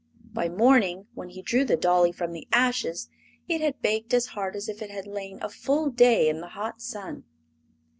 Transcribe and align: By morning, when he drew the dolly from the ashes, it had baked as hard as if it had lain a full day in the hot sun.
By 0.33 0.49
morning, 0.49 1.05
when 1.13 1.29
he 1.29 1.43
drew 1.43 1.63
the 1.63 1.75
dolly 1.77 2.11
from 2.11 2.31
the 2.31 2.47
ashes, 2.51 3.07
it 3.47 3.61
had 3.61 3.83
baked 3.83 4.15
as 4.15 4.29
hard 4.33 4.55
as 4.55 4.67
if 4.67 4.81
it 4.81 4.89
had 4.89 5.05
lain 5.05 5.37
a 5.43 5.47
full 5.47 5.91
day 5.91 6.27
in 6.27 6.41
the 6.41 6.47
hot 6.57 6.81
sun. 6.81 7.23